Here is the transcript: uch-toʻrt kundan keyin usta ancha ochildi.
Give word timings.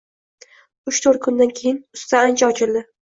uch-toʻrt 0.91 1.21
kundan 1.27 1.53
keyin 1.59 1.77
usta 1.99 2.23
ancha 2.31 2.51
ochildi. 2.55 2.83